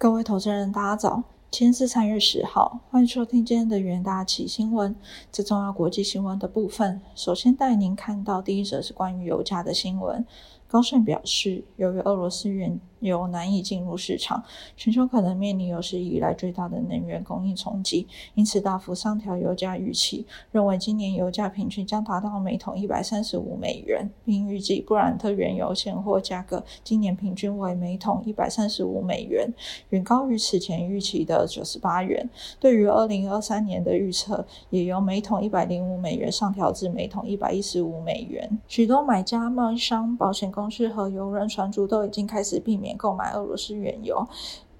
[0.00, 1.24] 各位投资人，大家早！
[1.50, 4.94] 今天是三月十号，欢迎收听今天的元大旗新闻。
[5.32, 10.24] 这重要国际新闻的部分，首先带您看到第一则是关于油价的新闻。
[10.68, 14.42] 高盛表示，由于俄罗斯原油难以进入市场，
[14.76, 29.48] 全球可能面临有史以来最大的能源供应冲击，因此大幅上调油价预期，认为今年油价平均将达到每桶一百三十五美元，并预计布兰特原油现货价格今年平均为每桶一百三十五美元，
[29.90, 32.28] 远高于此前预期的九十八元。
[32.58, 38.58] 对于二零二三年的预测，也由每桶一百零五美元上调至每桶一百一十五美元。
[38.66, 40.48] 许多买家、贸易商、保险。
[40.50, 44.26] 公司和油轮船主都已经开始避免购买俄罗斯原油，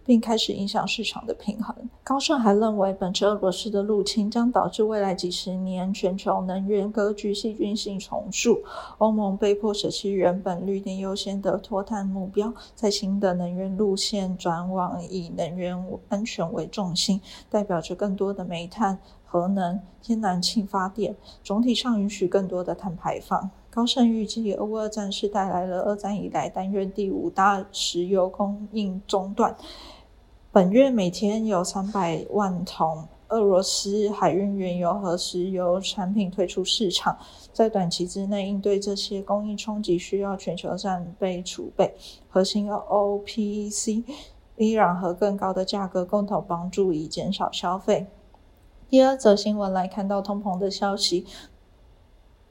[0.04, 1.74] 并开始影响市场的平衡。
[2.02, 8.62] 高盛还认为，本次俄罗斯的入侵将导致未来几十年全球能源格局细菌性重塑。
[8.96, 15.76] 欧盟被迫舍弃原本绿电优先的脱碳目标，在新的能源路线转往以能源
[16.08, 17.20] 安全为重心，
[17.50, 21.14] 代表着更多的煤炭、核能、天然气发电，
[21.44, 23.50] 总体上允许更多的碳排放。
[23.78, 29.56] 高盛预计，俄乌战事带来了二战以来单月第五大石油供应中断。
[30.50, 37.16] 本月每天有三百万桶俄罗斯海运原油和石油产品退出市场。
[37.52, 41.94] 在短期之内应对这些供应冲击，需要全球战备储备。
[42.28, 44.02] 核心 OPEC、
[44.56, 48.08] 伊朗和更高的价格共同帮助以减少消费。
[48.88, 51.24] 第二则新闻来看到通膨的消息。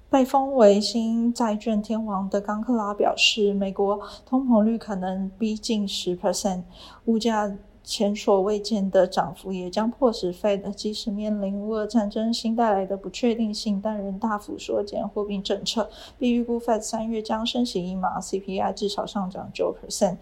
[0.09, 6.63] 被封为新债券天王的冈克拉表示，美国通膨率可能逼近十 percent，
[7.05, 20.17] 物价前所未见的涨幅也将迫使 Fed 即使面临乌俄战争新带来的不确定性，但仍大幅缩减货币政策，并预估 Fed 三月将升息一码，CPI 至少上涨九 percent。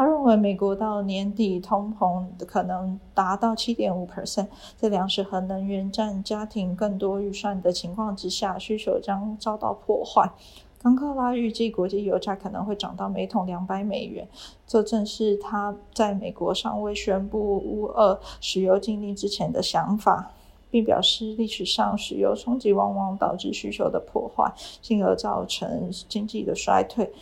[0.00, 10.32] 他认为，美国到年底通膨可能达到七点五 percent，在粮食和能源占家庭更多预算的情况之下，需求将遭到破坏。
[10.82, 14.26] 冈克拉预计，国际油价可能会涨到每桶两百美元，
[14.66, 20.32] 这正是他在美国尚未宣布乌俄石油禁令之前的想法，
[20.70, 24.50] 并表示，历史上石油冲击往往导致需求的破坏，
[24.80, 27.12] 进而造成经济的衰退。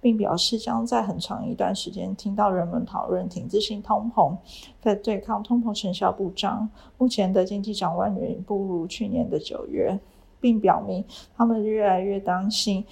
[0.00, 4.36] 并表示将在很长一段时间听到人们讨论停滞性通膨，
[4.80, 6.68] 在对抗通膨成效不彰。
[6.96, 9.98] 目前的经济展望远不如去年的九月，
[10.40, 11.04] 并表明
[11.36, 12.84] 他们越来越担心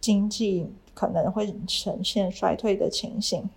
[0.00, 3.48] 经济可能会呈现衰退的情形。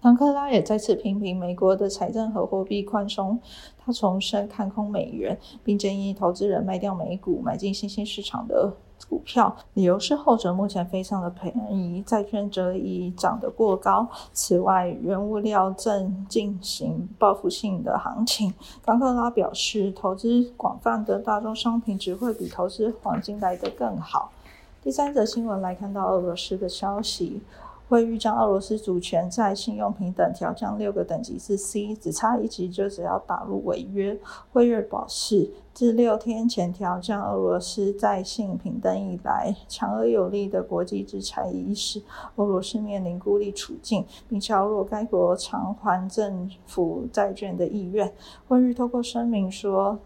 [0.00, 3.36] 唐克拉也再次批评美国的财政和货币宽松，
[3.76, 8.72] 他重申看空美元，并建议投资人卖掉美股，买进新兴市场的
[9.08, 9.54] 股票。
[9.74, 14.08] 理由是后者目前非常的便宜，债券则已涨得过高。
[14.32, 18.52] 此外，原物料正进行报复性的行情。
[18.84, 24.32] 冈克拉表示，投资广泛的大宗商品只会比投资黄金来得更好。
[24.82, 27.42] 第三则新闻来看到俄罗斯的消息。
[27.88, 34.18] 会预将俄罗斯主权在信用平等调降六个等级至 C，只差一级就只要打入违约。
[34.52, 42.02] 辉瑞表示，自六天前调降俄罗斯在信平等以来，强而有力的国际制裁已使
[42.36, 48.12] 俄罗斯面临孤立处境，并削弱该国偿还政府债券的意愿。
[48.46, 49.98] 辉瑞透过声明说。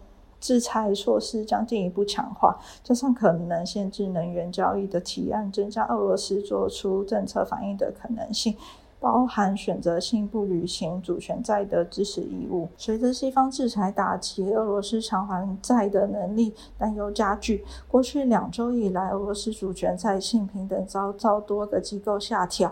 [0.43, 8.53] 制裁措施将进一步强化，加上可能限制能源交易的提案，增加俄罗斯做出政策反应的可能性，
[8.99, 12.67] 包含选择性不履行主权债的支持义务。
[12.75, 17.63] 随着西方制裁打击俄罗斯偿还债的能力，担忧加剧。
[17.87, 22.69] 过去两周以来，俄罗斯主权债信平等遭遭多个机构下调。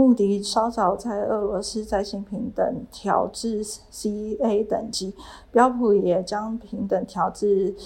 [0.00, 5.14] 穆迪稍早在俄罗斯在线平等调至 CA 等级，
[5.52, 7.76] 标普也将平等调至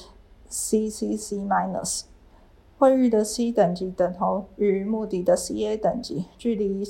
[0.48, 2.02] CCC minus。
[2.78, 6.86] 惠誉的 C 等级等同于穆迪的 CA 等级，距离。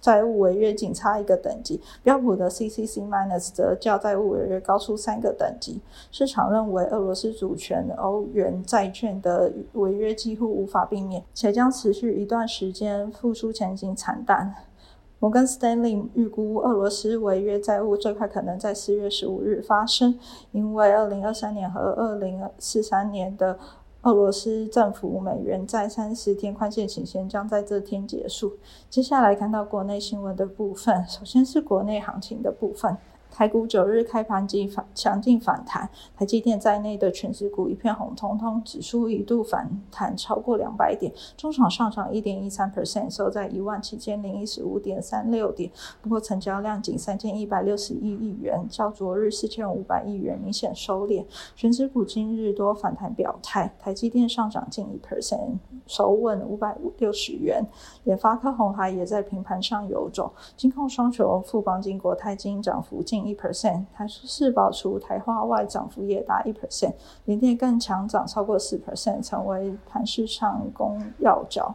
[0.00, 5.80] 债务违约仅差一个等级，标普的 CCC minus 则较债务违约高出三个等级。
[6.10, 14.54] 市场认为俄罗斯主权欧元债券的违约几乎无法避免，且将持续一段时间，复苏前景惨淡。
[15.18, 20.18] 摩根斯丹利预估俄罗斯违约债务最快可能在四月十五日发生，
[20.52, 23.58] 因为二零二三年和二零四三年的。
[24.02, 28.54] 俄罗斯政府美元在三十天宽限期限将在这天结束。
[28.88, 32.96] 接下来看到国内新闻的部分，首先是国内行情的部分。
[33.30, 45.70] 台股九日开盘即反强劲反弹，台积电在内的全指股一片红彤彤，指数一度反弹超过两百点，中场上涨一点一三 percent，收在一万七千零一十五点三六点。
[46.02, 51.24] 不过成交量仅三千一百六十一亿元，较昨日四千五百亿元明显收敛。
[51.54, 57.64] 全指股今日多反弹表态，台积电上涨近一 percent，收稳五百六十元。
[58.04, 63.19] 联发科、红海也在平盘上游走，金控双雄富邦金、国泰金涨幅近。
[63.26, 66.94] 一 percent，台市宝除台化外涨幅也达一 percent，
[67.24, 71.74] 联电更强涨超过四 percent，成为盘市上攻要角。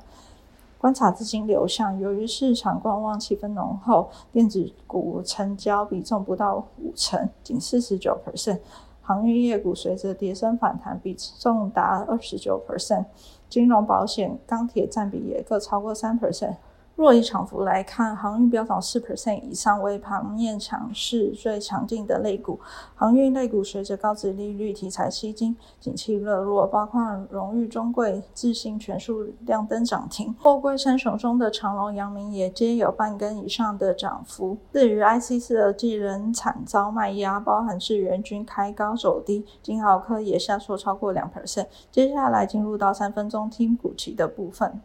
[0.78, 8.60] 观察资金流向，由于市场观望气氛浓厚，电子股成交比重不到五成，仅四十九 percent。
[9.02, 13.06] 航运业股随着跌升反弹，比重达二十九 percent。
[13.50, 16.56] 金融保险、钢铁占比也各超过三 percent。
[16.96, 22.58] 若以涨幅来看，航运飙涨四 percent 以上，为盘面强势最强劲的类股。
[22.96, 30.34] 航运类股随着高值利率题材吸金，景气热络，包括荣誉、中贵、智信全数亮灯涨停。
[30.36, 34.58] 货柜三雄中的长隆、阳明也皆有半根以上的涨幅。
[34.72, 41.68] 至于 IC 四二 G 仍惨遭卖压，包含智元均开高走低，金豪科也下挫超过两 percent。
[41.92, 44.82] 接下来进入到三分钟听股期的部分，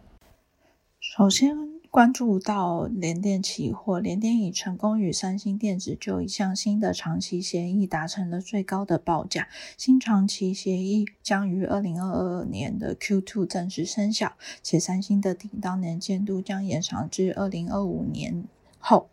[0.98, 1.79] 首先。
[1.90, 9.48] 关注到联电期货，联电已成功与三星电子就一项新的长期协议达成了最高的报价。
[9.76, 18.44] 新长期协议将于二零二二年的 Q2 正式生效，且三星的订单年限度将延长至二零二五年
[18.78, 19.10] 后。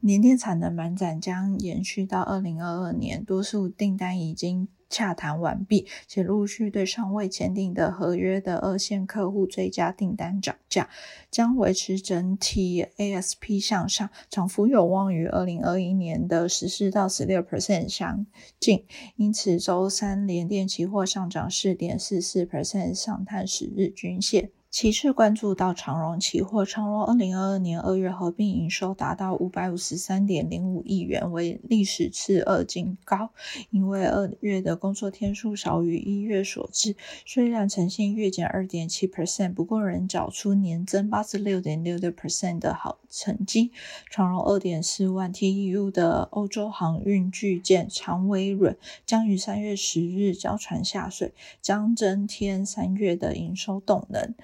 [0.00, 4.66] 联电产能满载将延续到二零二二年，多数订单已经。
[4.88, 10.88] 洽谈完毕，且陆续对尚未签订的合约的二线客户追加订单涨价，
[11.30, 18.26] 将维持整体 ASP 向上，涨幅有望于二零二一年的十四到十六 percent 相
[18.58, 18.84] 近。
[19.16, 24.50] 因此，周三联电期货上涨四点四四 percent，上探十日均线。
[24.76, 33.30] 其次关注到长荣期货，长荣二零二二年二月合并营收达到五百五十三点零五亿元，为历史次二金高。
[33.70, 36.94] 因为二月的工作天数少于一月所致，
[37.24, 43.70] 虽然呈现月减二点七 percent，不过仍找出年增八十六点六六 percent 的好成绩。
[44.10, 48.76] 长荣二点四万 TEU 的欧洲航运巨舰长威润
[49.06, 51.32] 将于三月十日交船下水，
[51.62, 54.34] 将增添三月的营收动能。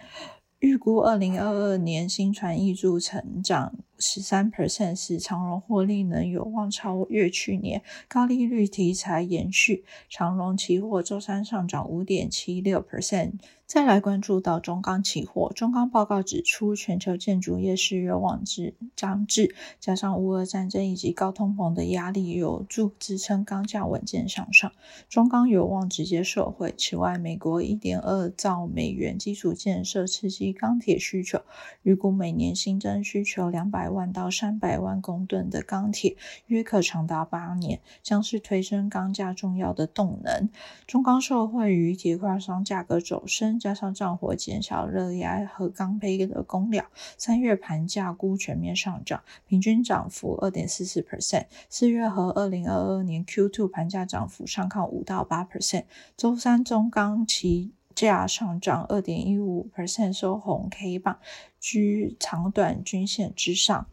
[0.62, 7.82] 预估二零二二年新传艺术成长十三 percent，使长荣获利能有望超越去年。
[8.08, 13.34] 高利率题材延续，长荣期货周三上涨五点七六 percent。
[13.64, 24.70] 再来关注到中钢期货，中钢报告指出，全球建筑业四月旺季将至，加上乌俄战争以及高通膨的压力，有助支撑钢价稳健向上，
[25.08, 26.74] 中钢有望直接受惠。
[26.76, 31.40] 此外，美国一点二兆美元基础建设刺激钢铁需求，
[31.82, 36.16] 预估每年新增需求两百万到三百万公吨的钢铁，
[36.46, 40.50] 约可长达八年，将是推升钢价重要的动能。
[40.86, 43.52] 中钢受惠于铁矿商价格走升。
[43.58, 46.84] 加上战火减少热压和钢坯的供料，
[47.16, 51.46] 三月盘价估全面上涨，平均涨幅二点四四 percent。
[51.68, 55.84] 四月和二零二二年 Q2 盘价涨幅上看五到八 percent。
[56.16, 61.18] 周三中钢期价上涨二点一五 percent，收红 K 棒，
[61.60, 63.86] 居长短均线之上。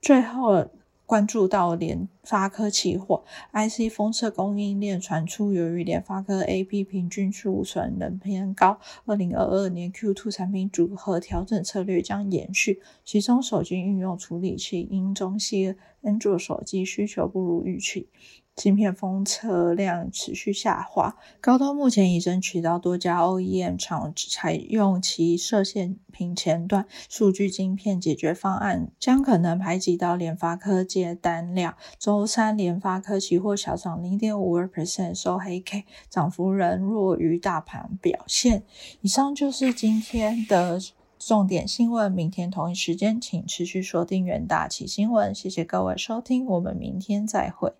[0.00, 0.70] 最后。
[1.08, 3.22] 关注到联发科期货
[3.52, 18.08] ，IC 封测供应链传出，由于联发科 AP 平均储存仍偏高，二零二二年 Q2 产品组合调整策略将延续，其中手机应用处理器因中系安卓手机需求不如预期。
[18.56, 31.76] 芯片封测量持续下滑，高通目前已争取到多家 OEM 厂采用其射线屏前端数据晶片解决方案，将可能排挤到联发科接单量。
[31.98, 38.62] 周三，联发科期货小涨零点五二 percent，收黑 K，涨幅仍弱于大盘表现。
[39.02, 40.80] 以上就是今天的
[41.18, 45.34] 重点新闻，明天同一时间请持续锁定元大旗新闻。
[45.34, 47.74] 谢谢各位收听，我们明天再会。